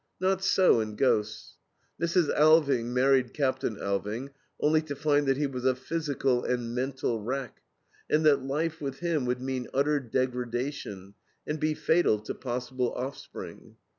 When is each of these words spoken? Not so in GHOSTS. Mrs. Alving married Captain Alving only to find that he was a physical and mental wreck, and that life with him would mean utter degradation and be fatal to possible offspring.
Not 0.19 0.43
so 0.43 0.79
in 0.79 0.95
GHOSTS. 0.95 1.57
Mrs. 2.01 2.33
Alving 2.35 2.85
married 2.91 3.35
Captain 3.35 3.75
Alving 3.77 4.31
only 4.59 4.81
to 4.81 4.95
find 4.95 5.27
that 5.27 5.37
he 5.37 5.45
was 5.45 5.63
a 5.63 5.75
physical 5.75 6.43
and 6.43 6.73
mental 6.73 7.19
wreck, 7.21 7.61
and 8.09 8.25
that 8.25 8.41
life 8.41 8.81
with 8.81 8.97
him 9.01 9.27
would 9.27 9.43
mean 9.43 9.67
utter 9.75 9.99
degradation 9.99 11.13
and 11.45 11.59
be 11.59 11.75
fatal 11.75 12.17
to 12.21 12.33
possible 12.33 12.91
offspring. 12.95 13.75